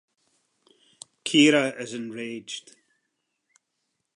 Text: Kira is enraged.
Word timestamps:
Kira 1.23 1.79
is 1.79 1.93
enraged. 1.93 2.75